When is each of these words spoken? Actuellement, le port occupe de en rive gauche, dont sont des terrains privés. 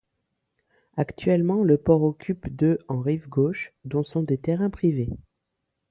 Actuellement, 0.97 1.63
le 1.63 1.77
port 1.77 2.01
occupe 2.01 2.55
de 2.55 2.79
en 2.87 3.01
rive 3.01 3.29
gauche, 3.29 3.71
dont 3.85 4.03
sont 4.03 4.23
des 4.23 4.39
terrains 4.39 4.71
privés. 4.71 5.11